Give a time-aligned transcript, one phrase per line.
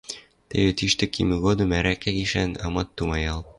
[0.49, 3.41] Теве тиштӹ кимӹ годым ӓрӓкӓ гишӓн амат тумаял